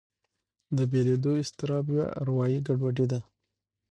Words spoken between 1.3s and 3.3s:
اضطراب یوه اروایي ګډوډي ده.